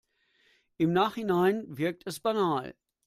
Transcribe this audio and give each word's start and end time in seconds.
Im 0.77 0.93
Nachhinein 0.93 1.63
wirkt 1.77 2.07
es 2.07 2.19
banal. 2.19 2.73